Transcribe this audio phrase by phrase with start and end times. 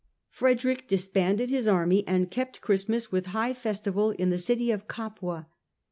[0.31, 5.47] Frederick disbanded his army and kept Christmas with high festival in the city of Capua.